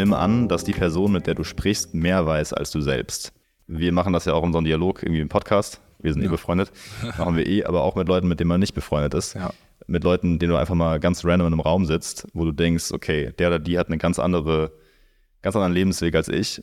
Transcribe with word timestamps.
nimm 0.00 0.12
an, 0.14 0.48
dass 0.48 0.64
die 0.64 0.72
Person, 0.72 1.12
mit 1.12 1.26
der 1.26 1.34
du 1.34 1.44
sprichst, 1.44 1.94
mehr 1.94 2.26
weiß 2.26 2.52
als 2.52 2.70
du 2.70 2.80
selbst. 2.80 3.32
Wir 3.66 3.92
machen 3.92 4.12
das 4.12 4.24
ja 4.24 4.32
auch 4.34 4.40
in 4.42 4.46
unserem 4.46 4.64
Dialog 4.64 5.02
irgendwie 5.02 5.20
im 5.20 5.28
Podcast. 5.28 5.80
Wir 6.00 6.12
sind 6.12 6.22
eh 6.22 6.24
Ja. 6.24 6.30
eh 6.30 6.32
befreundet. 6.32 6.72
Machen 7.18 7.36
wir 7.36 7.46
eh, 7.46 7.64
aber 7.64 7.82
auch 7.82 7.94
mit 7.94 8.08
Leuten, 8.08 8.26
mit 8.26 8.40
denen 8.40 8.48
man 8.48 8.58
nicht 8.60 8.74
befreundet 8.74 9.14
ist. 9.14 9.34
Ja. 9.34 9.52
Mit 9.86 10.02
Leuten, 10.04 10.38
denen 10.38 10.52
du 10.52 10.56
einfach 10.56 10.74
mal 10.74 10.98
ganz 10.98 11.24
random 11.24 11.48
in 11.48 11.52
einem 11.52 11.60
Raum 11.60 11.84
sitzt, 11.84 12.26
wo 12.32 12.44
du 12.44 12.52
denkst, 12.52 12.92
okay, 12.92 13.32
der 13.38 13.48
oder 13.48 13.58
die 13.58 13.78
hat 13.78 13.88
eine 13.88 13.98
ganz 13.98 14.18
andere, 14.18 14.72
ganz 15.42 15.54
anderen 15.56 15.74
Lebensweg 15.74 16.14
als 16.14 16.28
ich. 16.28 16.62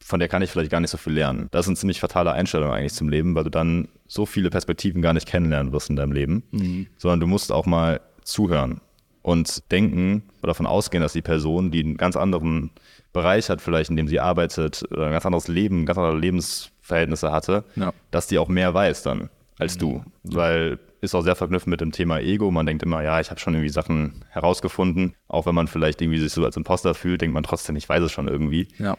Von 0.00 0.20
der 0.20 0.28
kann 0.28 0.42
ich 0.42 0.50
vielleicht 0.50 0.70
gar 0.70 0.80
nicht 0.80 0.90
so 0.90 0.96
viel 0.98 1.12
lernen. 1.14 1.48
Das 1.50 1.66
ist 1.66 1.70
eine 1.70 1.76
ziemlich 1.76 2.00
fatale 2.00 2.32
Einstellung 2.32 2.70
eigentlich 2.70 2.94
zum 2.94 3.08
Leben, 3.08 3.34
weil 3.34 3.44
du 3.44 3.50
dann 3.50 3.88
so 4.06 4.26
viele 4.26 4.48
Perspektiven 4.50 5.02
gar 5.02 5.12
nicht 5.12 5.26
kennenlernen 5.26 5.72
wirst 5.72 5.90
in 5.90 5.96
deinem 5.96 6.12
Leben, 6.12 6.88
sondern 6.98 7.20
du 7.20 7.26
musst 7.26 7.50
auch 7.50 7.66
mal 7.66 8.00
zuhören 8.22 8.80
und 9.22 9.70
denken 9.70 10.22
oder 10.42 10.48
davon 10.50 10.66
ausgehen, 10.66 11.02
dass 11.02 11.12
die 11.12 11.22
Person, 11.22 11.70
die 11.70 11.80
einen 11.84 11.96
ganz 11.96 12.16
anderen 12.16 12.70
Bereich 13.12 13.50
hat, 13.50 13.60
vielleicht 13.60 13.90
in 13.90 13.96
dem 13.96 14.08
sie 14.08 14.20
arbeitet 14.20 14.84
oder 14.90 15.06
ein 15.06 15.12
ganz 15.12 15.26
anderes 15.26 15.48
Leben, 15.48 15.86
ganz 15.86 15.98
andere 15.98 16.18
Lebensverhältnisse 16.18 17.32
hatte, 17.32 17.64
Ja. 17.76 17.92
dass 18.10 18.26
die 18.26 18.38
auch 18.38 18.48
mehr 18.48 18.74
weiß 18.74 19.02
dann 19.02 19.30
als 19.58 19.76
du. 19.78 20.02
Weil 20.24 20.78
ist 21.00 21.14
auch 21.14 21.22
sehr 21.22 21.36
verknüpft 21.36 21.66
mit 21.68 21.80
dem 21.80 21.92
Thema 21.92 22.18
Ego. 22.18 22.50
Man 22.50 22.66
denkt 22.66 22.82
immer, 22.82 23.02
ja, 23.02 23.20
ich 23.20 23.30
habe 23.30 23.38
schon 23.38 23.54
irgendwie 23.54 23.68
Sachen 23.70 24.24
herausgefunden. 24.30 25.14
Auch 25.28 25.46
wenn 25.46 25.54
man 25.54 25.68
vielleicht 25.68 26.00
irgendwie 26.02 26.18
sich 26.18 26.32
so 26.32 26.44
als 26.44 26.56
Imposter 26.56 26.92
fühlt, 26.94 27.20
denkt 27.20 27.34
man 27.34 27.44
trotzdem, 27.44 27.76
ich 27.76 27.88
weiß 27.88 28.02
es 28.02 28.10
schon 28.12 28.26
irgendwie. 28.26 28.66
Ja. 28.78 28.96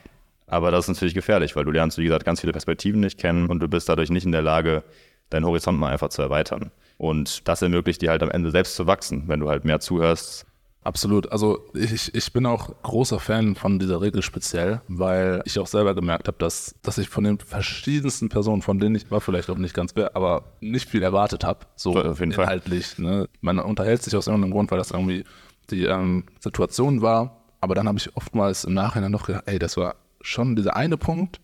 Aber 0.48 0.72
das 0.72 0.86
ist 0.86 0.96
natürlich 0.96 1.14
gefährlich, 1.14 1.56
weil 1.58 1.66
du 1.66 1.72
lernst, 1.72 1.98
wie 1.98 2.06
gesagt, 2.06 2.24
ganz 2.26 2.40
viele 2.40 2.54
Perspektiven 2.54 3.02
nicht 3.02 3.20
kennen 3.20 3.48
und 3.50 3.60
du 3.60 3.68
bist 3.68 3.90
dadurch 3.90 4.10
nicht 4.10 4.26
in 4.26 4.32
der 4.32 4.42
Lage, 4.42 4.84
deinen 5.30 5.46
Horizont 5.46 5.78
mal 5.78 5.92
einfach 5.92 6.10
zu 6.10 6.22
erweitern. 6.22 6.72
Und 7.00 7.48
das 7.48 7.62
ermöglicht 7.62 8.02
dir 8.02 8.12
halt 8.12 8.22
am 8.22 8.30
Ende 8.30 8.52
selbst 8.52 8.76
zu 8.76 8.86
wachsen, 8.86 9.24
wenn 9.28 9.40
du 9.40 9.48
halt 9.50 9.64
mehr 9.64 9.80
zuhörst. 9.80 10.46
Absolut. 10.84 11.32
Also 11.32 11.66
ich, 11.74 12.14
ich 12.14 12.34
bin 12.34 12.46
auch 12.46 12.74
großer 12.84 13.22
Fan 13.22 13.56
von 13.56 13.80
dieser 13.80 14.02
Regel 14.02 14.22
speziell, 14.22 14.82
weil 14.90 15.42
ich 15.46 15.58
auch 15.60 15.68
selber 15.68 15.96
gemerkt 15.96 16.28
habe, 16.28 16.38
dass, 16.40 16.76
dass 16.82 16.98
ich 16.98 17.08
von 17.08 17.24
den 17.24 17.40
verschiedensten 17.40 18.28
Personen, 18.28 18.62
von 18.62 18.80
denen 18.80 18.96
ich 18.96 19.10
war 19.12 19.22
vielleicht 19.22 19.50
auch 19.50 19.58
nicht 19.58 19.74
ganz 19.74 19.96
wer, 19.96 20.14
aber 20.18 20.58
nicht 20.60 20.90
viel 20.90 21.02
erwartet 21.02 21.46
habe, 21.46 21.68
so 21.78 21.96
Auf 21.96 22.20
jeden 22.20 22.34
Fall. 22.34 22.44
inhaltlich. 22.44 23.00
Ne? 23.00 23.30
Man 23.40 23.60
unterhält 23.60 24.04
sich 24.04 24.14
aus 24.18 24.28
irgendeinem 24.28 24.52
Grund, 24.52 24.70
weil 24.72 24.78
das 24.78 24.92
irgendwie 24.92 25.24
die 25.70 25.86
ähm, 25.86 26.26
Situation 26.42 27.02
war, 27.02 27.46
aber 27.62 27.76
dann 27.76 27.88
habe 27.88 27.98
ich 27.98 28.14
oftmals 28.18 28.66
im 28.66 28.74
Nachhinein 28.74 29.12
noch 29.12 29.26
gedacht, 29.26 29.44
ey, 29.46 29.58
das 29.58 29.78
war 29.78 29.96
schon 30.20 30.58
dieser 30.58 30.76
eine 30.76 30.98
Punkt, 30.98 31.40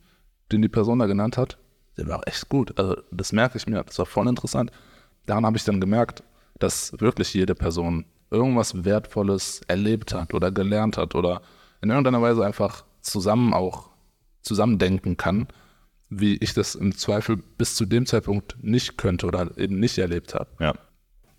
den 0.51 0.61
die 0.61 0.69
Person 0.69 0.99
da 0.99 1.05
genannt 1.05 1.37
hat, 1.37 1.57
der 1.97 2.07
war 2.09 2.27
echt 2.27 2.49
gut. 2.49 2.77
Also 2.77 2.97
das 3.11 3.31
merke 3.31 3.57
ich 3.57 3.67
mir, 3.67 3.83
das 3.83 3.97
war 3.99 4.05
voll 4.05 4.27
interessant. 4.27 4.69
Daran 5.25 5.45
habe 5.45 5.57
ich 5.57 5.63
dann 5.63 5.81
gemerkt, 5.81 6.23
dass 6.59 6.93
wirklich 6.99 7.33
jede 7.33 7.55
Person 7.55 8.05
irgendwas 8.31 8.85
Wertvolles 8.85 9.61
erlebt 9.67 10.13
hat 10.13 10.33
oder 10.33 10.51
gelernt 10.51 10.97
hat 10.97 11.15
oder 11.15 11.41
in 11.81 11.89
irgendeiner 11.89 12.21
Weise 12.21 12.45
einfach 12.45 12.85
zusammen 13.01 13.53
auch 13.53 13.89
zusammendenken 14.41 15.17
kann, 15.17 15.47
wie 16.09 16.37
ich 16.37 16.53
das 16.53 16.75
im 16.75 16.95
Zweifel 16.95 17.37
bis 17.37 17.75
zu 17.75 17.85
dem 17.85 18.05
Zeitpunkt 18.05 18.57
nicht 18.61 18.97
könnte 18.97 19.27
oder 19.27 19.57
eben 19.57 19.79
nicht 19.79 19.97
erlebt 19.97 20.33
habe. 20.33 20.49
Ja, 20.59 20.73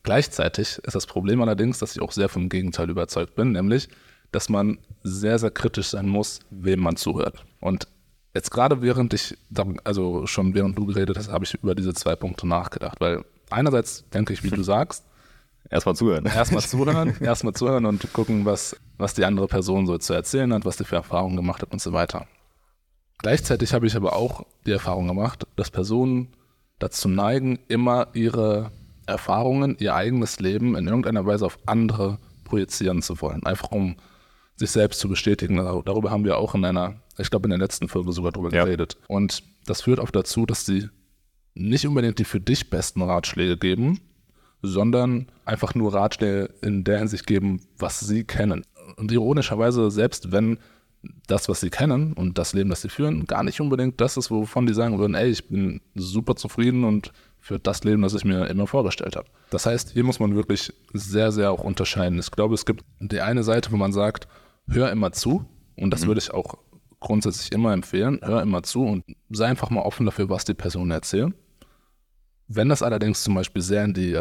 Gleichzeitig 0.06 0.78
ist 0.84 0.94
das 0.94 1.04
Problem 1.04 1.42
allerdings, 1.42 1.80
dass 1.80 1.96
ich 1.96 2.00
auch 2.00 2.12
sehr 2.12 2.28
vom 2.28 2.48
Gegenteil 2.48 2.88
überzeugt 2.88 3.34
bin, 3.34 3.50
nämlich, 3.50 3.88
dass 4.30 4.48
man 4.48 4.78
sehr, 5.02 5.36
sehr 5.40 5.50
kritisch 5.50 5.88
sein 5.88 6.06
muss, 6.06 6.38
wem 6.50 6.78
man 6.78 6.94
zuhört. 6.94 7.44
Und 7.60 7.88
jetzt 8.32 8.52
gerade 8.52 8.82
während 8.82 9.14
ich, 9.14 9.36
also 9.82 10.24
schon 10.28 10.54
während 10.54 10.78
du 10.78 10.86
geredet 10.86 11.18
hast, 11.18 11.32
habe 11.32 11.44
ich 11.44 11.54
über 11.54 11.74
diese 11.74 11.92
zwei 11.92 12.14
Punkte 12.14 12.46
nachgedacht, 12.46 13.00
weil 13.00 13.24
einerseits 13.50 14.08
denke 14.10 14.32
ich, 14.32 14.42
wie 14.42 14.50
du 14.50 14.62
sagst, 14.74 15.04
erstmal 15.70 15.96
zuhören. 15.96 16.26
erstmal 16.26 16.62
zuhören, 16.62 17.14
erstmal 17.20 17.54
zuhören 17.54 17.86
und 17.86 18.12
gucken, 18.12 18.44
was, 18.44 18.76
was 18.98 19.14
die 19.14 19.24
andere 19.24 19.46
Person 19.48 19.86
so 19.86 19.98
zu 19.98 20.12
erzählen 20.14 20.52
hat, 20.54 20.64
was 20.64 20.76
die 20.76 20.84
für 20.84 20.96
Erfahrungen 20.96 21.36
gemacht 21.36 21.62
hat 21.62 21.72
und 21.72 21.80
so 21.80 21.92
weiter. 21.92 22.26
Gleichzeitig 23.18 23.72
habe 23.72 23.86
ich 23.86 23.96
aber 23.96 24.14
auch 24.14 24.44
die 24.66 24.72
Erfahrung 24.72 25.08
gemacht, 25.08 25.46
dass 25.56 25.70
Personen 25.70 26.28
dazu 26.78 27.08
neigen, 27.08 27.58
immer 27.68 28.08
ihre 28.12 28.70
Erfahrungen, 29.06 29.76
ihr 29.78 29.94
eigenes 29.94 30.40
Leben 30.40 30.76
in 30.76 30.86
irgendeiner 30.86 31.24
Weise 31.24 31.46
auf 31.46 31.58
andere 31.66 32.18
projizieren 32.44 33.00
zu 33.02 33.20
wollen. 33.22 33.44
Einfach 33.46 33.70
um 33.70 33.96
sich 34.56 34.70
selbst 34.70 35.00
zu 35.00 35.08
bestätigen. 35.08 35.56
Dar- 35.56 35.82
Darüber 35.84 36.10
haben 36.10 36.24
wir 36.24 36.36
auch 36.36 36.54
in 36.54 36.64
einer, 36.64 36.96
ich 37.18 37.30
glaube 37.30 37.46
in 37.46 37.50
der 37.50 37.58
letzten 37.58 37.88
Folge 37.88 38.12
sogar 38.12 38.32
drüber 38.32 38.52
Ja. 38.52 38.64
geredet. 38.64 38.98
Und 39.08 39.42
das 39.66 39.82
führt 39.82 40.00
auch 40.00 40.10
dazu, 40.10 40.44
dass 40.44 40.66
sie 40.66 40.88
nicht 41.56 41.86
unbedingt 41.86 42.18
die 42.18 42.24
für 42.24 42.40
dich 42.40 42.70
besten 42.70 43.02
Ratschläge 43.02 43.56
geben, 43.56 44.00
sondern 44.62 45.26
einfach 45.44 45.74
nur 45.74 45.94
Ratschläge 45.94 46.50
in 46.62 46.84
der 46.84 46.98
Hinsicht 46.98 47.26
geben, 47.26 47.60
was 47.78 48.00
sie 48.00 48.24
kennen. 48.24 48.64
Und 48.96 49.10
ironischerweise, 49.10 49.90
selbst 49.90 50.32
wenn 50.32 50.58
das, 51.26 51.48
was 51.48 51.60
sie 51.60 51.70
kennen 51.70 52.12
und 52.12 52.38
das 52.38 52.52
Leben, 52.52 52.70
das 52.70 52.82
sie 52.82 52.88
führen, 52.88 53.26
gar 53.26 53.42
nicht 53.42 53.60
unbedingt 53.60 54.00
das 54.00 54.16
ist, 54.16 54.30
wovon 54.30 54.66
die 54.66 54.74
sagen 54.74 54.98
würden, 54.98 55.14
ey, 55.14 55.28
ich 55.28 55.48
bin 55.48 55.80
super 55.94 56.36
zufrieden 56.36 56.84
und 56.84 57.12
für 57.38 57.58
das 57.60 57.84
Leben, 57.84 58.02
das 58.02 58.14
ich 58.14 58.24
mir 58.24 58.46
immer 58.46 58.66
vorgestellt 58.66 59.14
habe. 59.14 59.28
Das 59.50 59.66
heißt, 59.66 59.92
hier 59.92 60.02
muss 60.02 60.18
man 60.18 60.34
wirklich 60.34 60.72
sehr, 60.92 61.30
sehr 61.30 61.52
auch 61.52 61.62
unterscheiden. 61.62 62.18
Ich 62.18 62.30
glaube, 62.32 62.54
es 62.54 62.66
gibt 62.66 62.84
die 62.98 63.20
eine 63.20 63.44
Seite, 63.44 63.70
wo 63.70 63.76
man 63.76 63.92
sagt, 63.92 64.26
hör 64.68 64.90
immer 64.90 65.12
zu 65.12 65.44
und 65.76 65.90
das 65.90 66.06
würde 66.06 66.20
ich 66.20 66.32
auch 66.32 66.58
grundsätzlich 66.98 67.52
immer 67.52 67.72
empfehlen, 67.72 68.18
hör 68.22 68.42
immer 68.42 68.62
zu 68.64 68.84
und 68.84 69.04
sei 69.30 69.46
einfach 69.46 69.70
mal 69.70 69.82
offen 69.82 70.06
dafür, 70.06 70.28
was 70.28 70.44
die 70.44 70.54
Personen 70.54 70.90
erzählen. 70.90 71.34
Wenn 72.48 72.68
das 72.68 72.82
allerdings 72.82 73.22
zum 73.24 73.34
Beispiel 73.34 73.60
sehr 73.62 73.84
in 73.84 73.92
die 73.94 74.14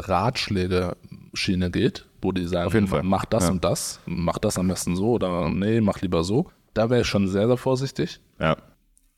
Ratschläge-Schiene 0.69 1.69
geht, 1.71 2.05
wo 2.21 2.31
die 2.31 2.45
sagen, 2.47 2.67
Auf 2.67 2.73
jeden 2.73 2.87
Fall. 2.87 3.03
mach 3.03 3.25
das 3.25 3.45
Ja. 3.45 3.51
und 3.51 3.63
das, 3.63 3.99
mach 4.05 4.37
das 4.39 4.57
am 4.57 4.67
besten 4.67 4.95
so 4.95 5.11
oder 5.11 5.49
nee, 5.49 5.81
mach 5.81 6.01
lieber 6.01 6.23
so, 6.23 6.49
da 6.73 6.89
wäre 6.89 7.01
ich 7.01 7.07
schon 7.07 7.27
sehr, 7.27 7.47
sehr 7.47 7.57
vorsichtig. 7.57 8.19
Ja, 8.39 8.57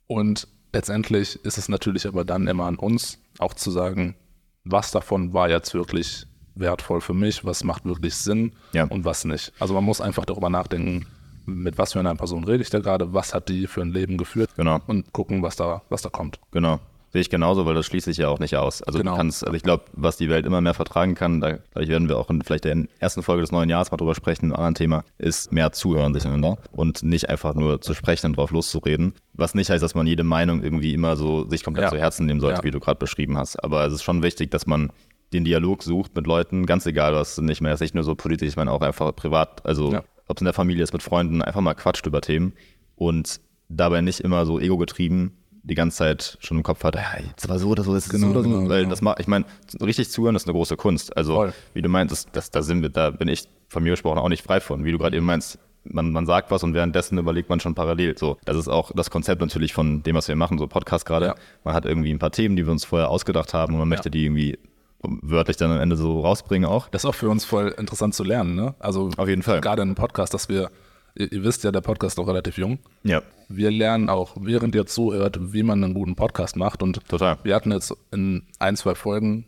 Und 0.08 0.48
letztendlich 0.74 1.44
ist 1.44 1.58
es 1.58 1.70
natürlich 1.70 2.06
aber 2.08 2.26
dann 2.26 2.48
immer 2.48 2.66
an 2.66 2.76
uns, 2.76 3.20
auch 3.40 3.54
zu 3.54 3.72
sagen, 3.72 4.16
was 4.64 4.92
davon 4.92 5.34
war 5.34 5.50
jetzt 5.50 5.74
wirklich 5.74 6.26
wertvoll 6.56 7.02
für 7.02 7.14
mich, 7.14 7.46
was 7.46 7.64
macht 7.64 7.86
wirklich 7.86 8.16
Sinn 8.16 8.52
Ja. 8.74 8.84
und 8.86 9.06
was 9.06 9.24
nicht. 9.26 9.54
Also 9.60 9.74
man 9.74 9.84
muss 9.84 10.02
einfach 10.02 10.26
darüber 10.26 10.50
nachdenken, 10.50 11.06
mit 11.46 11.78
was 11.78 11.94
für 11.94 12.00
einer 12.00 12.14
Person 12.16 12.44
rede 12.44 12.62
ich 12.62 12.70
da 12.70 12.80
gerade, 12.80 13.14
was 13.14 13.34
hat 13.34 13.48
die 13.48 13.68
für 13.68 13.82
ein 13.82 13.94
Leben 13.94 14.18
geführt 14.18 14.50
genau. 14.58 14.82
und 14.88 15.14
gucken, 15.14 15.42
was 15.44 15.56
da, 15.56 15.82
was 15.90 16.02
da 16.02 16.10
kommt. 16.10 16.40
Genau. 16.52 16.80
Sehe 17.14 17.22
ich 17.22 17.30
genauso, 17.30 17.66
weil 17.66 17.74
das 17.74 17.86
schließt 17.86 18.06
sich 18.06 18.18
ja 18.18 18.28
auch 18.28 18.40
nicht 18.40 18.58
aus. 18.58 18.84
Also 18.84 19.00
Genau. 19.00 19.16
kannst, 19.16 19.46
also 19.46 19.56
ich 19.56 19.64
glaube, 19.64 19.86
was 19.94 20.18
die 20.18 20.28
Welt 20.30 20.46
immer 20.46 20.60
mehr 20.60 20.74
vertragen 20.74 21.16
kann, 21.16 21.40
da 21.40 21.54
gleich 21.74 21.88
werden 21.88 22.10
wir 22.10 22.18
auch 22.18 22.30
in 22.30 22.42
vielleicht 22.42 22.66
der 22.66 22.86
ersten 23.00 23.24
Folge 23.24 23.42
des 23.42 23.52
neuen 23.52 23.70
Jahres 23.70 23.92
mal 23.92 23.98
drüber 23.98 24.14
sprechen, 24.14 24.46
einem 24.46 24.56
anderen 24.56 24.76
Thema, 24.76 25.04
ist 25.18 25.52
mehr 25.54 25.72
zuhören 25.72 26.12
durcheinander 26.12 26.58
und 26.74 27.04
nicht 27.04 27.30
einfach 27.30 27.54
nur 27.56 27.80
zu 27.80 27.94
sprechen 27.94 28.28
und 28.28 28.38
drauf 28.38 28.52
loszureden. 28.52 29.14
Was 29.34 29.56
nicht 29.56 29.70
heißt, 29.70 29.82
dass 29.82 29.96
man 29.96 30.06
jede 30.06 30.24
Meinung 30.26 30.62
irgendwie 30.62 30.94
immer 30.94 31.16
so 31.16 31.48
sich 31.50 31.64
komplett 31.64 31.86
Ja. 31.86 31.90
zu 31.92 31.98
Herzen 31.98 32.26
nehmen 32.26 32.42
sollte, 32.42 32.60
Ja. 32.60 32.64
wie 32.66 32.72
du 32.72 32.80
gerade 32.82 33.00
beschrieben 33.00 33.38
hast. 33.38 33.64
Aber 33.64 33.86
es 33.86 33.94
ist 33.94 34.04
schon 34.04 34.22
wichtig, 34.22 34.52
dass 34.52 34.68
man 34.68 34.92
den 35.34 35.46
Dialog 35.46 35.84
sucht 35.84 36.14
mit 36.16 36.28
Leuten, 36.28 36.66
ganz 36.66 36.86
egal 36.86 37.14
was, 37.16 37.38
nicht 37.38 37.62
mehr, 37.62 37.74
ist 37.74 37.80
nicht 37.82 37.96
nur 37.96 38.04
so 38.04 38.16
politisch, 38.16 38.50
ich 38.50 38.56
meine 38.58 38.72
auch 38.72 38.82
einfach 38.82 39.16
privat, 39.16 39.66
also 39.66 39.94
Ja. 39.94 40.04
ob 40.28 40.38
es 40.38 40.42
in 40.42 40.46
der 40.46 40.54
Familie 40.54 40.84
ist, 40.84 40.92
mit 40.94 41.04
Freunden, 41.04 41.42
einfach 41.42 41.62
mal 41.62 41.74
quatscht 41.74 42.06
über 42.06 42.20
Themen 42.22 42.54
und 42.96 43.40
dabei 43.70 44.02
nicht 44.02 44.20
immer 44.22 44.46
so 44.46 44.60
ego-getrieben 44.60 45.38
die 45.68 45.76
ganze 45.76 45.98
Zeit 45.98 46.38
schon 46.42 46.58
im 46.58 46.64
Kopf 46.64 46.84
hat, 46.84 46.96
ja, 46.96 47.04
jetzt 47.28 47.48
war 47.50 47.60
so 47.60 47.70
oder 47.70 47.84
so, 47.84 47.94
jetzt 47.94 48.06
ist 48.06 48.12
Genau, 48.12 48.28
so 48.28 48.32
oder 48.32 48.44
so, 48.44 48.50
genau, 48.50 48.70
weil 48.70 48.80
genau. 48.80 48.90
das 48.90 49.02
macht, 49.02 49.20
ich 49.20 49.28
meine, 49.28 49.46
richtig 49.82 50.10
zuhören 50.10 50.36
ist 50.36 50.46
eine 50.48 50.54
große 50.54 50.78
Kunst. 50.78 51.16
Also, 51.16 51.36
Voll. 51.36 51.54
wie 51.74 51.82
du 51.82 51.90
meinst, 51.90 52.12
das, 52.12 52.26
das, 52.32 52.52
da 52.52 52.62
sind 52.62 52.82
wir, 52.82 52.90
da 52.90 53.10
bin 53.12 53.28
ich 53.28 53.48
von 53.68 53.84
mir 53.84 53.92
gesprochen 53.92 54.18
auch 54.18 54.30
nicht 54.30 54.44
frei 54.44 54.60
von, 54.60 54.86
wie 54.86 54.92
du 54.92 54.98
gerade 54.98 55.16
eben 55.18 55.26
meinst. 55.26 55.60
Man, 55.84 56.12
man 56.12 56.26
sagt 56.26 56.52
was 56.52 56.64
und 56.64 56.74
währenddessen 56.74 57.18
überlegt 57.18 57.50
man 57.50 57.62
schon 57.62 57.74
parallel. 57.74 58.18
So, 58.18 58.38
das 58.44 58.58
ist 58.58 58.68
auch 58.68 58.92
das 58.94 59.10
Konzept 59.10 59.40
natürlich 59.40 59.74
von 59.74 60.04
dem, 60.04 60.16
was 60.16 60.28
wir 60.28 60.36
machen, 60.36 60.58
so 60.58 60.68
Podcast 60.68 61.06
gerade. 61.06 61.28
Ja. 61.28 61.36
Man 61.64 61.74
hat 61.74 61.86
irgendwie 61.86 62.12
ein 62.12 62.20
paar 62.20 62.32
Themen, 62.32 62.58
die 62.58 62.66
wir 62.66 62.72
uns 62.74 62.84
vorher 62.84 63.10
ausgedacht 63.10 63.54
haben 63.54 63.74
und 63.74 63.80
man 63.80 63.88
möchte 63.88 64.10
die 64.12 64.26
irgendwie 64.26 64.58
wörtlich 65.02 65.58
dann 65.58 65.72
am 65.72 65.80
Ende 65.80 65.96
so 65.96 66.22
rausbringen 66.22 66.68
auch. 66.70 66.90
Das 66.90 67.04
ist 67.04 67.10
auch 67.10 67.16
für 67.16 67.30
uns 67.30 67.46
voll 67.46 67.74
interessant 67.78 68.16
zu 68.16 68.24
lernen, 68.24 68.56
ne? 68.56 68.76
Also 68.80 69.10
Auf 69.16 69.28
jeden 69.30 69.44
Fall. 69.44 69.62
gerade 69.62 69.82
in 69.82 69.90
einem 69.90 69.96
Podcast, 69.96 70.34
dass 70.34 70.50
wir, 70.50 70.70
ihr, 71.20 71.44
wisst 71.44 71.64
ja, 71.64 71.72
der 71.72 71.82
Podcast 71.82 72.14
ist 72.14 72.18
noch 72.18 72.28
relativ 72.28 72.58
jung. 72.58 72.80
Ja, 73.04 73.22
Wir 73.50 73.72
lernen 73.72 74.10
auch, 74.10 74.36
während 74.40 74.76
ihr 74.76 74.86
zuhört, 74.86 75.54
wie 75.54 75.64
man 75.64 75.84
einen 75.84 75.94
guten 75.94 76.16
Podcast 76.16 76.56
macht. 76.56 76.84
Und 76.84 77.06
Total. 77.08 77.38
wir 77.44 77.56
hatten 77.56 77.72
jetzt 77.72 77.94
in 78.12 78.44
ein, 78.60 78.76
zwei 78.76 78.96
Folgen, 78.96 79.46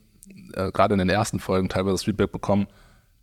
äh, 0.53 0.71
gerade 0.71 0.93
in 0.93 0.99
den 0.99 1.09
ersten 1.09 1.39
Folgen, 1.39 1.69
teilweise 1.69 1.93
das 1.95 2.03
Feedback 2.03 2.31
bekommen, 2.31 2.67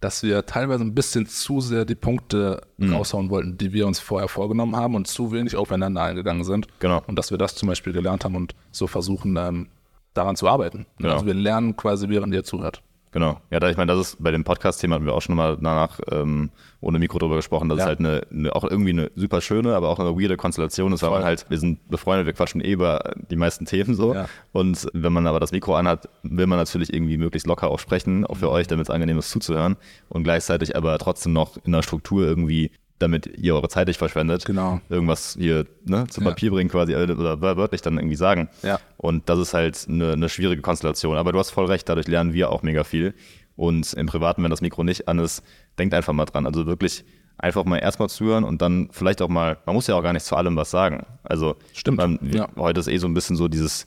dass 0.00 0.22
wir 0.22 0.44
teilweise 0.44 0.84
ein 0.84 0.94
bisschen 0.94 1.26
zu 1.26 1.60
sehr 1.62 1.84
die 1.86 1.94
Punkte 1.94 2.60
Mhm. 2.76 2.92
raushauen 2.94 3.30
wollten, 3.30 3.56
die 3.56 3.72
wir 3.72 3.86
uns 3.86 3.98
vorher 3.98 4.28
vorgenommen 4.28 4.76
haben 4.76 4.94
und 4.94 5.06
zu 5.06 5.32
wenig 5.32 5.56
aufeinander 5.56 6.02
eingegangen 6.02 6.44
sind. 6.44 6.68
Genau. 6.80 7.02
Und 7.06 7.16
dass 7.18 7.30
wir 7.30 7.38
das 7.38 7.54
zum 7.54 7.68
Beispiel 7.68 7.94
gelernt 7.94 8.24
haben 8.24 8.36
und 8.36 8.54
so 8.72 8.86
versuchen, 8.86 9.36
ähm, 9.38 9.68
daran 10.12 10.36
zu 10.36 10.48
arbeiten. 10.48 10.84
Genau. 10.98 11.14
Also 11.14 11.26
wir 11.26 11.34
lernen 11.34 11.76
quasi, 11.76 12.08
während 12.10 12.34
ihr 12.34 12.44
zuhört. 12.44 12.82
Genau. 13.16 13.40
Ja, 13.50 13.60
da, 13.60 13.70
ich 13.70 13.78
meine, 13.78 13.90
das 13.94 14.08
ist 14.08 14.22
bei 14.22 14.30
dem 14.30 14.44
Podcast-Thema 14.44 14.96
hatten 14.96 15.06
wir 15.06 15.14
auch 15.14 15.22
schon 15.22 15.36
mal 15.36 15.56
danach 15.56 16.00
ähm, 16.12 16.50
ohne 16.82 16.98
Mikro 16.98 17.18
drüber 17.18 17.36
gesprochen. 17.36 17.70
Das 17.70 17.78
Ja. 17.78 17.84
ist 17.84 17.88
halt 17.88 18.00
eine, 18.00 18.20
eine, 18.30 18.54
auch 18.54 18.62
irgendwie 18.62 18.90
eine 18.90 19.10
super 19.16 19.40
schöne, 19.40 19.74
aber 19.74 19.88
auch 19.88 19.98
eine 19.98 20.10
weirde 20.20 20.36
Konstellation 20.36 20.92
ist, 20.92 21.02
weil 21.02 21.08
man 21.08 21.20
Voll. 21.20 21.26
halt, 21.28 21.46
wir 21.48 21.58
sind 21.58 21.88
befreundet, 21.88 22.26
wir 22.26 22.34
quatschen 22.34 22.60
eh 22.60 22.72
über 22.72 23.14
die 23.30 23.36
meisten 23.36 23.64
Themen 23.64 23.94
so. 23.94 24.12
Ja. 24.12 24.28
Und 24.52 24.86
wenn 24.92 25.14
man 25.14 25.26
aber 25.26 25.40
das 25.40 25.50
Mikro 25.50 25.76
anhat, 25.76 26.10
will 26.24 26.46
man 26.46 26.58
natürlich 26.58 26.92
irgendwie 26.92 27.16
möglichst 27.16 27.46
locker 27.46 27.68
auch 27.70 27.78
sprechen, 27.78 28.26
auch 28.26 28.36
für 28.36 28.50
euch, 28.50 28.66
damit 28.66 28.84
es 28.84 28.90
angenehm 28.90 29.16
ist 29.16 29.30
zuzuhören. 29.30 29.76
Und 30.10 30.24
gleichzeitig 30.24 30.76
aber 30.76 30.98
trotzdem 30.98 31.32
noch 31.32 31.56
in 31.64 31.72
der 31.72 31.80
Struktur 31.82 32.22
irgendwie 32.26 32.70
damit 32.98 33.26
ihr 33.26 33.54
eure 33.54 33.68
Zeit 33.68 33.88
nicht 33.88 33.98
verschwendet. 33.98 34.44
Genau. 34.44 34.80
Irgendwas 34.88 35.36
hier 35.38 35.66
ne, 35.84 36.06
zu 36.08 36.20
Ja. 36.20 36.28
Papier 36.28 36.50
bringen 36.50 36.70
quasi 36.70 36.92
äh, 36.92 37.10
oder 37.10 37.40
wörtlich 37.40 37.82
dann 37.82 37.98
irgendwie 37.98 38.16
sagen. 38.16 38.48
Ja. 38.62 38.78
Und 38.96 39.28
das 39.28 39.38
ist 39.38 39.54
halt 39.54 39.86
eine, 39.88 40.12
eine 40.12 40.28
schwierige 40.28 40.62
Konstellation. 40.62 41.16
Aber 41.16 41.32
du 41.32 41.38
hast 41.38 41.50
voll 41.50 41.66
recht, 41.66 41.88
dadurch 41.88 42.08
lernen 42.08 42.32
wir 42.32 42.50
auch 42.50 42.62
mega 42.62 42.84
viel. 42.84 43.14
Und 43.56 43.92
im 43.94 44.06
Privaten, 44.06 44.42
wenn 44.42 44.50
das 44.50 44.60
Mikro 44.60 44.84
nicht 44.84 45.08
an 45.08 45.18
ist, 45.18 45.42
denkt 45.78 45.94
einfach 45.94 46.12
mal 46.12 46.24
dran. 46.26 46.46
Also 46.46 46.66
wirklich 46.66 47.04
einfach 47.38 47.64
mal 47.64 47.78
erstmal 47.78 48.08
zuhören 48.08 48.44
und 48.44 48.62
dann 48.62 48.88
vielleicht 48.92 49.20
auch 49.20 49.28
mal, 49.28 49.58
man 49.66 49.74
muss 49.74 49.86
ja 49.86 49.94
auch 49.94 50.02
gar 50.02 50.12
nicht 50.12 50.24
zu 50.24 50.36
allem 50.36 50.56
was 50.56 50.70
sagen. 50.70 51.04
Also 51.22 51.56
Stimmt, 51.74 51.98
Man, 51.98 52.18
ja. 52.32 52.48
Heute 52.56 52.80
ist 52.80 52.88
eh 52.88 52.96
so 52.96 53.06
ein 53.06 53.14
bisschen 53.14 53.36
so 53.36 53.48
dieses, 53.48 53.86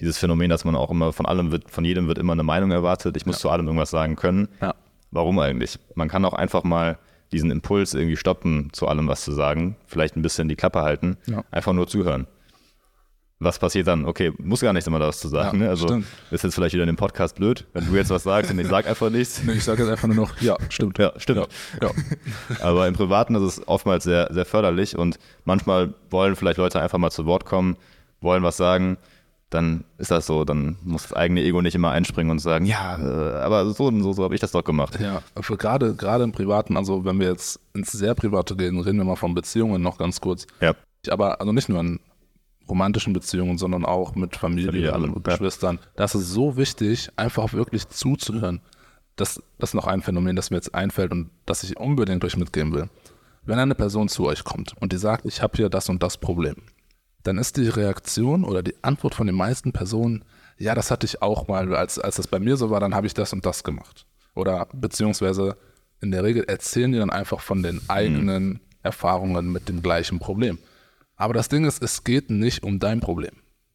dieses 0.00 0.18
Phänomen, 0.18 0.50
dass 0.50 0.64
man 0.64 0.76
auch 0.76 0.90
immer 0.90 1.12
von 1.12 1.26
allem 1.26 1.50
wird, 1.50 1.70
von 1.70 1.84
jedem 1.84 2.08
wird 2.08 2.18
immer 2.18 2.34
eine 2.34 2.42
Meinung 2.42 2.70
erwartet. 2.70 3.16
Ich 3.16 3.24
muss 3.26 3.38
zu 3.38 3.48
allem 3.48 3.66
irgendwas 3.66 3.90
sagen 3.90 4.16
können. 4.16 4.48
Ja. 4.60 4.74
Warum 5.10 5.38
eigentlich? 5.38 5.78
Man 5.94 6.08
kann 6.08 6.24
auch 6.24 6.34
einfach 6.34 6.62
mal 6.62 6.98
diesen 7.32 7.50
Impuls 7.50 7.94
irgendwie 7.94 8.16
stoppen, 8.16 8.68
zu 8.72 8.88
allem 8.88 9.08
was 9.08 9.22
zu 9.22 9.32
sagen. 9.32 9.76
Vielleicht 9.86 10.16
ein 10.16 10.22
bisschen 10.22 10.48
die 10.48 10.56
Klappe 10.56 10.82
halten. 10.82 11.16
Ja. 11.26 11.44
Einfach 11.50 11.72
nur 11.72 11.86
zuhören. 11.86 12.26
Was 13.42 13.58
passiert 13.58 13.86
dann? 13.86 14.04
Okay, 14.04 14.32
muss 14.36 14.60
gar 14.60 14.74
nichts 14.74 14.86
immer 14.86 14.98
da 14.98 15.08
was 15.08 15.18
zu 15.18 15.28
sagen. 15.28 15.60
Ja, 15.60 15.64
ne? 15.64 15.70
Also 15.70 15.86
stimmt. 15.86 16.06
ist 16.30 16.44
jetzt 16.44 16.54
vielleicht 16.54 16.74
wieder 16.74 16.84
in 16.84 16.88
dem 16.88 16.96
Podcast 16.96 17.36
blöd, 17.36 17.66
wenn 17.72 17.86
du 17.86 17.96
jetzt 17.96 18.10
was 18.10 18.24
sagst 18.24 18.50
und 18.50 18.58
ich 18.58 18.68
sag 18.68 18.86
einfach 18.86 19.08
nichts. 19.08 19.42
Nee, 19.42 19.52
ich 19.52 19.64
sage 19.64 19.82
jetzt 19.82 19.90
einfach 19.90 20.08
nur 20.08 20.16
noch, 20.16 20.38
ja, 20.42 20.58
stimmt. 20.68 20.98
Ja, 20.98 21.14
stimmt. 21.16 21.48
Ja. 21.80 21.90
Aber 22.60 22.86
im 22.86 22.92
Privaten 22.92 23.34
ist 23.36 23.42
es 23.42 23.66
oftmals 23.66 24.04
sehr, 24.04 24.28
sehr 24.30 24.44
förderlich 24.44 24.94
und 24.98 25.18
manchmal 25.46 25.94
wollen 26.10 26.36
vielleicht 26.36 26.58
Leute 26.58 26.82
einfach 26.82 26.98
mal 26.98 27.10
zu 27.10 27.24
Wort 27.24 27.46
kommen, 27.46 27.78
wollen 28.20 28.42
was 28.42 28.58
sagen. 28.58 28.98
Dann 29.50 29.84
ist 29.98 30.12
das 30.12 30.26
so, 30.26 30.44
dann 30.44 30.76
muss 30.84 31.02
das 31.02 31.12
eigene 31.12 31.42
Ego 31.42 31.60
nicht 31.60 31.74
immer 31.74 31.90
einspringen 31.90 32.30
und 32.30 32.38
sagen, 32.38 32.66
ja, 32.66 32.98
äh, 32.98 33.42
aber 33.42 33.68
so 33.70 33.86
und 33.86 34.00
so, 34.02 34.12
so 34.12 34.22
habe 34.22 34.34
ich 34.34 34.40
das 34.40 34.52
doch 34.52 34.62
gemacht. 34.62 34.98
Ja, 35.00 35.22
für 35.40 35.56
gerade, 35.56 35.94
gerade 35.94 36.22
im 36.22 36.30
Privaten, 36.30 36.76
also 36.76 37.04
wenn 37.04 37.18
wir 37.18 37.28
jetzt 37.28 37.58
ins 37.74 37.90
sehr 37.90 38.14
Private 38.14 38.54
gehen, 38.54 38.78
reden 38.78 38.98
wir 38.98 39.04
mal 39.04 39.16
von 39.16 39.34
Beziehungen 39.34 39.82
noch 39.82 39.98
ganz 39.98 40.20
kurz. 40.20 40.46
Ja, 40.60 40.74
Aber 41.08 41.40
also 41.40 41.52
nicht 41.52 41.68
nur 41.68 41.80
in 41.80 41.98
romantischen 42.68 43.12
Beziehungen, 43.12 43.58
sondern 43.58 43.84
auch 43.84 44.14
mit 44.14 44.36
Familie, 44.36 44.92
Familie, 44.92 45.14
und. 45.16 45.24
Geschwistern. 45.24 45.80
Das 45.96 46.14
ist 46.14 46.28
so 46.30 46.56
wichtig, 46.56 47.10
einfach 47.16 47.52
wirklich 47.52 47.88
zuzuhören. 47.88 48.60
Das, 49.16 49.42
das 49.58 49.70
ist 49.70 49.74
noch 49.74 49.88
ein 49.88 50.00
Phänomen, 50.00 50.36
das 50.36 50.50
mir 50.50 50.56
jetzt 50.56 50.74
einfällt 50.74 51.10
und 51.12 51.30
das 51.44 51.64
ich 51.64 51.76
unbedingt 51.76 52.24
euch 52.24 52.36
mitgeben 52.36 52.72
will. 52.72 52.88
Wenn 53.44 53.58
eine 53.58 53.74
Person 53.74 54.08
zu 54.08 54.26
euch 54.26 54.44
kommt 54.44 54.74
und 54.80 54.92
die 54.92 54.98
sagt, 54.98 55.26
ich 55.26 55.42
habe 55.42 55.56
hier 55.56 55.68
das 55.68 55.88
und 55.88 56.02
das 56.02 56.16
Problem, 56.16 56.56
dann 57.22 57.38
ist 57.38 57.56
die 57.56 57.68
Reaktion 57.68 58.44
oder 58.44 58.62
die 58.62 58.74
Antwort 58.82 59.14
von 59.14 59.26
den 59.26 59.36
meisten 59.36 59.72
Personen, 59.72 60.24
ja, 60.58 60.74
das 60.74 60.90
hatte 60.90 61.06
ich 61.06 61.22
auch 61.22 61.48
mal, 61.48 61.74
als, 61.74 61.98
als 61.98 62.16
das 62.16 62.26
bei 62.26 62.38
mir 62.38 62.56
so 62.56 62.70
war, 62.70 62.80
dann 62.80 62.94
habe 62.94 63.06
ich 63.06 63.14
das 63.14 63.32
und 63.32 63.46
das 63.46 63.64
gemacht. 63.64 64.06
Oder 64.34 64.68
beziehungsweise 64.72 65.56
in 66.00 66.10
der 66.10 66.24
Regel 66.24 66.44
erzählen 66.44 66.92
die 66.92 66.98
dann 66.98 67.10
einfach 67.10 67.40
von 67.40 67.62
den 67.62 67.80
eigenen 67.88 68.60
Erfahrungen 68.82 69.52
mit 69.52 69.68
dem 69.68 69.82
gleichen 69.82 70.18
Problem. 70.18 70.58
Aber 71.16 71.34
das 71.34 71.48
Ding 71.48 71.64
ist, 71.64 71.82
es 71.82 72.04
geht 72.04 72.30
nicht 72.30 72.62
um 72.62 72.78
dein 72.78 73.00
Problem. 73.00 73.32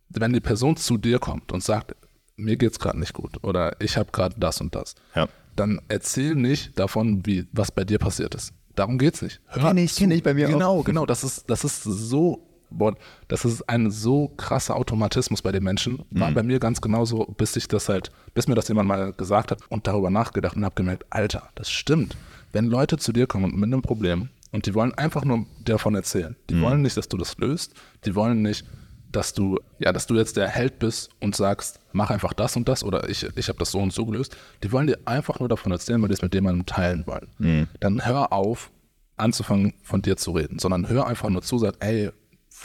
Wenn 0.10 0.34
die 0.34 0.40
Person 0.40 0.78
zu 0.78 0.98
dir 0.98 1.20
kommt 1.20 1.52
und 1.52 1.64
sagt, 1.64 1.96
mir 2.36 2.58
geht's 2.58 2.80
gerade 2.80 3.00
nicht 3.00 3.14
gut 3.14 3.44
oder 3.44 3.80
ich 3.80 3.98
habe 3.98 4.12
gerade 4.12 4.36
das 4.40 4.62
und 4.62 4.76
das, 4.76 4.96
ja. 5.16 5.28
dann 5.56 5.82
erzähl 5.88 6.36
nicht 6.36 6.78
davon, 6.78 7.26
wie 7.26 7.48
was 7.52 7.72
bei 7.72 7.84
dir 7.84 8.00
passiert 8.00 8.36
ist. 8.36 8.54
Darum 8.76 8.98
geht's 8.98 9.22
nicht. 9.22 9.40
Hör 9.48 9.70
Kenn 9.70 9.78
ich, 9.78 9.94
zu. 9.94 10.02
kenn 10.02 10.12
ich 10.12 10.24
bei 10.24 10.34
mir 10.34 10.48
auch. 10.48 10.52
Genau, 10.52 10.84
genau. 10.84 11.06
Das 11.06 11.24
ist, 11.24 11.50
das 11.50 11.64
ist 11.64 11.84
so, 11.84 12.45
boah, 12.70 12.96
das 13.28 13.46
ist 13.46 13.68
ein 13.70 13.92
so 13.92 14.30
krasser 14.38 14.76
Automatismus 14.76 15.42
bei 15.42 15.52
den 15.52 15.64
Menschen. 15.64 16.04
War 16.12 16.32
Mhm. 16.32 16.34
bei 16.36 16.44
mir 16.44 16.60
ganz 16.60 16.82
genauso, 16.82 17.26
bis 17.38 17.56
ich 17.56 17.68
das 17.68 17.90
halt, 17.90 18.12
bis 18.34 18.48
mir 18.48 18.56
das 18.56 18.68
jemand 18.68 18.88
mal 18.88 19.14
gesagt 19.14 19.52
hat 19.52 19.60
und 19.70 19.88
darüber 19.88 20.10
nachgedacht 20.10 20.56
und 20.56 20.66
habe 20.66 20.76
gemerkt, 20.76 21.06
Alter, 21.10 21.50
das 21.56 21.70
stimmt. 21.72 22.16
Wenn 22.52 22.66
Leute 22.68 22.98
zu 22.98 23.12
dir 23.12 23.28
kommen 23.28 23.54
mit 23.60 23.64
einem 23.68 23.82
Problem 23.82 24.30
und 24.52 24.66
die 24.66 24.74
wollen 24.76 24.94
einfach 24.94 25.26
nur 25.26 25.46
davon 25.64 25.96
erzählen, 25.96 26.36
die 26.50 26.62
wollen 26.62 26.82
nicht, 26.82 26.96
dass 26.98 27.10
du 27.10 27.18
das 27.18 27.38
löst, 27.38 27.74
die 28.06 28.16
wollen 28.16 28.42
nicht, 28.42 28.66
dass 29.12 29.34
du, 29.34 29.60
ja, 29.80 29.94
dass 29.94 30.08
du 30.08 30.16
jetzt 30.16 30.36
der 30.36 30.50
Held 30.50 30.80
bist 30.80 31.10
und 31.22 31.36
sagst, 31.36 31.80
mach 31.94 32.10
einfach 32.10 32.34
das 32.34 32.58
und 32.58 32.68
das 32.68 32.84
oder 32.84 33.10
ich, 33.10 33.26
ich 33.38 33.48
habe 33.48 33.60
das 33.60 33.72
so 33.72 33.80
und 33.80 33.94
so 33.94 34.06
gelöst. 34.06 34.36
Die 34.64 34.72
wollen 34.74 34.88
dir 34.88 35.00
einfach 35.06 35.40
nur 35.40 35.48
davon 35.48 35.72
erzählen, 35.72 36.02
weil 36.02 36.10
die 36.10 36.16
es 36.16 36.22
mit 36.22 36.34
jemandem 36.34 36.66
teilen 36.66 37.06
wollen. 37.08 37.68
Dann 37.80 38.06
hör 38.06 38.34
auf, 38.34 38.72
anzufangen 39.18 39.74
von 39.84 40.02
dir 40.02 40.18
zu 40.18 40.32
reden, 40.32 40.60
sondern 40.60 40.90
hör 40.90 41.08
einfach 41.08 41.30
nur 41.30 41.42
zu, 41.42 41.58
sag, 41.58 41.76
ey, 41.80 42.12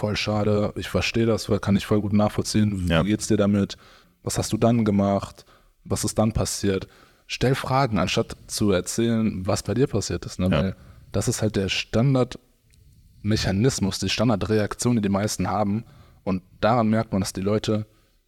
voll 0.01 0.17
schade, 0.17 0.73
ich 0.77 0.89
verstehe 0.89 1.27
das, 1.27 1.51
kann 1.61 1.77
ich 1.77 1.85
voll 1.87 2.01
gut 2.01 2.13
nachvollziehen, 2.15 2.87
wie 2.89 2.91
Ja. 2.91 3.03
geht's 3.03 3.27
dir 3.29 3.37
damit, 3.37 3.77
was 4.23 4.39
hast 4.39 4.53
du 4.53 4.57
dann 4.57 4.85
gemacht, 4.85 5.45
was 5.85 6.05
ist 6.05 6.19
dann 6.19 6.33
passiert. 6.33 6.89
Stell 7.27 7.55
Fragen, 7.55 7.99
anstatt 7.99 8.37
zu 8.47 8.71
erzählen, 8.73 9.47
was 9.47 9.63
bei 9.63 9.75
dir 9.75 9.87
passiert 9.87 10.25
ist, 10.27 10.39
ne? 10.41 10.47
Ja. 10.47 10.51
weil 10.53 10.77
das 11.13 11.29
ist 11.29 11.43
halt 11.43 11.57
der 11.57 11.69
Standardmechanismus, 11.69 13.99
die 13.99 14.09
Standardreaktion, 14.09 14.97
die 14.97 15.03
die 15.03 15.09
meisten 15.09 15.49
haben 15.49 15.85
und 16.25 16.43
daran 16.61 16.89
merkt 16.89 17.13
man, 17.13 17.21
dass 17.21 17.33
die 17.33 17.41
Leute 17.41 17.87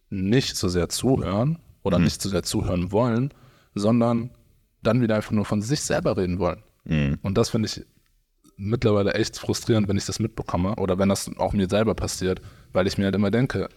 nicht 0.09 0.55
so 0.55 0.67
sehr 0.69 0.89
zuhören 0.89 1.59
oder 1.83 1.99
nicht 1.99 2.21
so 2.21 2.29
sehr 2.29 2.43
zuhören 2.43 2.91
wollen, 2.91 3.33
sondern 3.75 4.29
dann 4.83 5.01
wieder 5.01 5.15
einfach 5.15 5.31
nur 5.31 5.45
von 5.45 5.61
sich 5.61 5.81
selber 5.81 6.17
reden 6.17 6.39
wollen. 6.39 6.63
Und 7.23 7.37
das 7.37 7.49
finde 7.49 7.67
ich 7.67 7.85
mittlerweile 8.57 9.13
echt 9.13 9.37
frustrierend, 9.37 9.87
wenn 9.87 9.97
ich 9.97 10.05
das 10.05 10.19
mitbekomme 10.19 10.75
oder 10.75 10.97
wenn 10.99 11.09
das 11.09 11.29
auch 11.37 11.53
mir 11.53 11.69
selber 11.69 11.95
passiert, 11.95 12.41
weil 12.71 12.87
ich 12.87 12.97
mir 12.97 13.05
halt 13.05 13.15
immer 13.15 13.31
denke, 13.31 13.69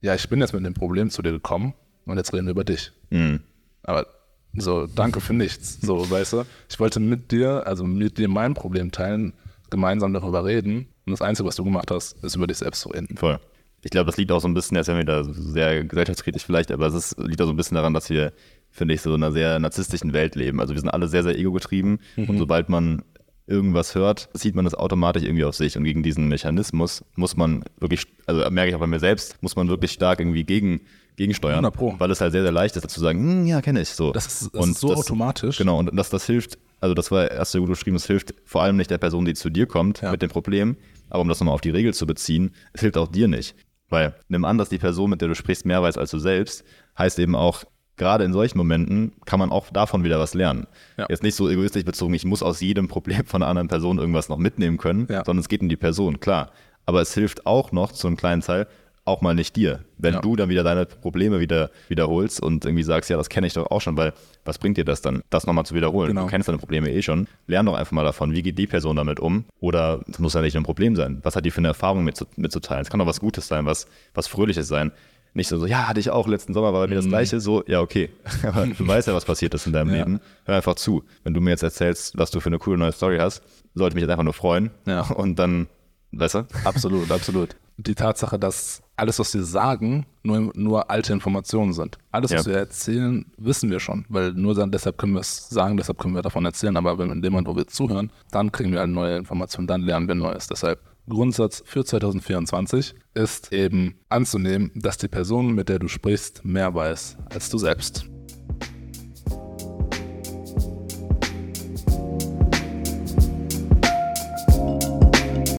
ja, 0.00 0.14
ich 0.14 0.28
bin 0.28 0.40
jetzt 0.40 0.52
mit 0.52 0.64
dem 0.64 0.74
Problem 0.74 1.10
zu 1.10 1.22
dir 1.22 1.32
gekommen 1.32 1.74
und 2.06 2.16
jetzt 2.16 2.32
reden 2.32 2.46
wir 2.46 2.52
über 2.52 2.64
dich. 2.64 2.92
Mhm. 3.10 3.40
Aber 3.82 4.06
so, 4.54 4.86
danke 4.86 5.20
für 5.20 5.34
nichts. 5.34 5.80
So, 5.80 6.10
weißt 6.10 6.32
du, 6.32 6.44
ich 6.68 6.80
wollte 6.80 7.00
mit 7.00 7.30
dir, 7.32 7.66
also 7.66 7.84
mit 7.84 8.18
dir 8.18 8.28
mein 8.28 8.54
Problem 8.54 8.90
teilen, 8.92 9.34
gemeinsam 9.70 10.12
darüber 10.12 10.44
reden 10.44 10.88
und 11.06 11.12
das 11.12 11.22
Einzige, 11.22 11.48
was 11.48 11.56
du 11.56 11.64
gemacht 11.64 11.90
hast, 11.90 12.22
ist 12.24 12.36
über 12.36 12.46
dich 12.46 12.58
selbst 12.58 12.80
zu 12.80 12.90
reden. 12.90 13.16
Voll. 13.16 13.38
Ich 13.82 13.90
glaube, 13.90 14.06
das 14.06 14.16
liegt 14.16 14.32
auch 14.32 14.40
so 14.40 14.48
ein 14.48 14.54
bisschen, 14.54 14.76
jetzt 14.76 14.88
werden 14.88 15.06
wir 15.06 15.22
wieder 15.22 15.32
sehr 15.32 15.84
gesellschaftskritisch 15.84 16.44
vielleicht, 16.44 16.72
aber 16.72 16.86
es 16.86 16.94
ist, 16.94 17.18
liegt 17.18 17.40
auch 17.40 17.46
so 17.46 17.52
ein 17.52 17.56
bisschen 17.56 17.76
daran, 17.76 17.94
dass 17.94 18.10
wir, 18.10 18.32
finde 18.70 18.94
ich, 18.94 19.02
so 19.02 19.14
in 19.14 19.22
einer 19.22 19.32
sehr 19.32 19.58
narzisstischen 19.60 20.12
Welt 20.12 20.34
leben. 20.34 20.60
Also 20.60 20.74
wir 20.74 20.80
sind 20.80 20.88
alle 20.88 21.06
sehr, 21.06 21.22
sehr 21.22 21.38
ego-getrieben 21.38 22.00
und 22.16 22.38
sobald 22.38 22.68
man 22.68 23.02
irgendwas 23.48 23.94
hört, 23.94 24.28
zieht 24.34 24.54
man 24.54 24.64
das 24.64 24.74
automatisch 24.74 25.22
irgendwie 25.24 25.44
auf 25.44 25.54
sich 25.56 25.76
und 25.76 25.84
gegen 25.84 26.02
diesen 26.02 26.28
Mechanismus 26.28 27.04
muss 27.16 27.36
man 27.36 27.64
wirklich, 27.80 28.06
also 28.26 28.48
merke 28.50 28.68
ich 28.70 28.74
auch 28.76 28.80
bei 28.80 28.86
mir 28.86 29.00
selbst, 29.00 29.42
muss 29.42 29.56
man 29.56 29.68
wirklich 29.68 29.92
stark 29.92 30.20
irgendwie 30.20 30.44
gegen, 30.44 30.80
gegensteuern, 31.16 31.64
100 31.64 31.74
Pro. 31.74 31.94
weil 31.98 32.10
es 32.10 32.20
halt 32.20 32.32
sehr, 32.32 32.42
sehr 32.42 32.52
leicht 32.52 32.76
ist, 32.76 32.88
zu 32.90 33.00
sagen, 33.00 33.18
hm, 33.20 33.46
ja, 33.46 33.60
kenne 33.60 33.80
ich, 33.80 33.88
so. 33.88 34.12
Das 34.12 34.26
ist- 34.26 34.54
das 34.54 34.68
ist 34.68 34.80
so 34.80 34.94
automatisch. 34.94 35.56
Genau, 35.58 35.78
und 35.78 35.90
das, 35.96 36.10
das 36.10 36.26
hilft, 36.26 36.58
also 36.80 36.94
das 36.94 37.10
war 37.10 37.30
erst 37.30 37.52
so 37.52 37.58
gut 37.60 37.70
beschrieben, 37.70 37.96
es 37.96 38.06
hilft 38.06 38.34
vor 38.44 38.62
allem 38.62 38.76
nicht 38.76 38.90
der 38.90 38.98
Person, 38.98 39.24
die 39.24 39.34
zu 39.34 39.50
dir 39.50 39.66
kommt 39.66 40.00
Ja. 40.02 40.12
mit 40.12 40.22
dem 40.22 40.30
Problem, 40.30 40.76
aber 41.10 41.22
um 41.22 41.28
das 41.28 41.40
nochmal 41.40 41.54
auf 41.54 41.60
die 41.60 41.70
Regel 41.70 41.94
zu 41.94 42.06
beziehen, 42.06 42.52
es 42.72 42.82
hilft 42.82 42.96
auch 42.98 43.08
dir 43.08 43.26
nicht. 43.28 43.56
Weil 43.88 44.14
nimm 44.28 44.44
an, 44.44 44.58
dass 44.58 44.68
die 44.68 44.76
Person, 44.78 45.08
mit 45.10 45.22
der 45.22 45.28
du 45.28 45.34
sprichst, 45.34 45.64
mehr 45.64 45.82
weiß 45.82 45.96
als 45.96 46.10
du 46.10 46.18
selbst, 46.18 46.62
heißt 46.98 47.18
eben 47.18 47.34
auch, 47.34 47.64
gerade 47.98 48.24
in 48.24 48.32
solchen 48.32 48.56
Momenten 48.56 49.12
kann 49.26 49.38
man 49.38 49.50
auch 49.50 49.68
davon 49.70 50.04
wieder 50.04 50.18
was 50.18 50.34
lernen. 50.34 50.66
Ja. 50.96 51.06
Jetzt 51.08 51.22
nicht 51.22 51.34
so 51.34 51.48
egoistisch 51.48 51.84
bezogen, 51.84 52.14
ich 52.14 52.24
muss 52.24 52.42
aus 52.42 52.60
jedem 52.60 52.88
Problem 52.88 53.24
von 53.26 53.42
einer 53.42 53.50
anderen 53.50 53.68
Person 53.68 53.98
irgendwas 53.98 54.28
noch 54.28 54.38
mitnehmen 54.38 54.78
können, 54.78 55.06
Ja. 55.10 55.24
sondern 55.24 55.40
es 55.40 55.48
geht 55.48 55.60
um 55.60 55.68
die 55.68 55.76
Person, 55.76 56.20
klar. 56.20 56.50
Aber 56.86 57.02
es 57.02 57.12
hilft 57.12 57.44
auch 57.46 57.70
noch 57.72 57.92
zu 57.92 58.06
einem 58.06 58.16
kleinen 58.16 58.40
Teil, 58.40 58.66
auch 59.04 59.22
mal 59.22 59.34
nicht 59.34 59.56
dir. 59.56 59.80
Wenn 59.96 60.14
Ja. 60.14 60.20
du 60.20 60.36
dann 60.36 60.50
wieder 60.50 60.62
deine 60.62 60.84
Probleme 60.84 61.40
wieder 61.40 61.70
wiederholst 61.88 62.42
und 62.42 62.66
irgendwie 62.66 62.82
sagst, 62.82 63.08
ja, 63.08 63.16
das 63.16 63.30
kenne 63.30 63.46
ich 63.46 63.54
doch 63.54 63.70
auch 63.70 63.80
schon, 63.80 63.96
weil 63.96 64.12
was 64.44 64.58
bringt 64.58 64.76
dir 64.76 64.84
das 64.84 65.00
dann, 65.00 65.22
das 65.30 65.46
nochmal 65.46 65.64
zu 65.64 65.74
wiederholen? 65.74 66.08
Genau. 66.08 66.24
Du 66.24 66.26
kennst 66.28 66.46
deine 66.46 66.58
Probleme 66.58 66.90
eh 66.90 67.00
schon. 67.00 67.26
Lern 67.46 67.64
doch 67.64 67.74
einfach 67.74 67.92
mal 67.92 68.04
davon, 68.04 68.32
wie 68.32 68.42
geht 68.42 68.58
die 68.58 68.66
Person 68.66 68.96
damit 68.96 69.18
um? 69.18 69.46
Oder 69.60 70.00
es 70.10 70.18
muss 70.18 70.34
ja 70.34 70.42
nicht 70.42 70.56
ein 70.58 70.62
Problem 70.62 70.94
sein. 70.94 71.20
Was 71.22 71.36
hat 71.36 71.44
die 71.46 71.50
für 71.50 71.58
eine 71.58 71.68
Erfahrung 71.68 72.06
mitzu- 72.06 72.26
mitzuteilen? 72.36 72.82
Es 72.82 72.90
kann 72.90 73.00
doch 73.00 73.06
was 73.06 73.18
Gutes 73.20 73.48
sein, 73.48 73.64
was, 73.64 73.86
was 74.12 74.26
Fröhliches 74.28 74.68
sein. 74.68 74.92
Nicht 75.38 75.46
so, 75.46 75.56
so, 75.56 75.66
ja, 75.66 75.86
hatte 75.86 76.00
ich 76.00 76.10
auch 76.10 76.26
letzten 76.26 76.52
Sommer, 76.52 76.72
war 76.72 76.80
bei 76.80 76.88
mir 76.88 76.96
das 76.96 77.06
Gleiche. 77.06 77.38
So, 77.38 77.62
ja, 77.68 77.80
okay. 77.80 78.10
Aber 78.42 78.66
du 78.66 78.84
weißt 78.86 79.06
ja, 79.06 79.14
was 79.14 79.24
passiert 79.24 79.54
ist 79.54 79.68
in 79.68 79.72
deinem 79.72 79.86
Mhm. 79.88 79.94
Ja. 79.94 79.98
Leben. 80.04 80.20
Hör 80.46 80.56
einfach 80.56 80.74
zu. 80.74 81.04
Wenn 81.22 81.32
du 81.32 81.40
mir 81.40 81.50
jetzt 81.50 81.62
erzählst, 81.62 82.18
was 82.18 82.32
du 82.32 82.40
für 82.40 82.48
eine 82.48 82.58
coole 82.58 82.76
neue 82.76 82.90
Story 82.90 83.18
hast, 83.18 83.40
sollte 83.72 83.94
mich 83.94 84.02
jetzt 84.02 84.10
einfach 84.10 84.24
nur 84.24 84.32
freuen. 84.34 84.70
Ja. 84.86 85.02
Und 85.02 85.38
dann, 85.38 85.68
weißt 86.10 86.34
du? 86.34 86.46
Absolut, 86.64 87.08
absolut. 87.12 87.54
Die 87.76 87.94
Tatsache, 87.94 88.36
dass 88.36 88.82
alles, 88.96 89.20
was 89.20 89.32
wir 89.32 89.44
sagen, 89.44 90.06
nur, 90.24 90.50
nur 90.56 90.90
alte 90.90 91.12
Informationen 91.12 91.72
sind. 91.72 91.98
Alles, 92.10 92.32
was 92.32 92.44
Ja. 92.44 92.50
wir 92.50 92.58
erzählen, 92.58 93.24
wissen 93.36 93.70
wir 93.70 93.78
schon, 93.78 94.04
weil 94.08 94.32
nur 94.32 94.56
dann, 94.56 94.72
deshalb 94.72 94.98
können 94.98 95.12
wir 95.12 95.20
es 95.20 95.48
sagen, 95.48 95.76
deshalb 95.76 95.98
können 96.00 96.16
wir 96.16 96.22
davon 96.22 96.44
erzählen, 96.44 96.76
aber 96.76 96.98
wenn 96.98 97.12
in 97.12 97.22
dem 97.22 97.32
Moment, 97.32 97.46
wo 97.46 97.54
wir 97.54 97.68
zuhören, 97.68 98.10
dann 98.32 98.50
kriegen 98.50 98.72
wir 98.72 98.82
eine 98.82 98.90
neue 98.92 99.16
Information, 99.16 99.68
dann 99.68 99.82
lernen 99.82 100.08
wir 100.08 100.16
Neues. 100.16 100.48
Deshalb 100.48 100.80
Grundsatz 101.08 101.62
für 101.64 101.84
2024 101.84 102.94
ist 103.14 103.52
eben 103.52 103.98
anzunehmen, 104.08 104.70
dass 104.74 104.98
die 104.98 105.08
Person, 105.08 105.54
mit 105.54 105.68
der 105.68 105.78
du 105.78 105.88
sprichst, 105.88 106.44
mehr 106.44 106.74
weiß 106.74 107.16
als 107.30 107.50
du 107.50 107.58
selbst. 107.58 108.08